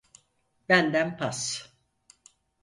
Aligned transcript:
Benden 0.69 1.17
pas. 1.17 1.69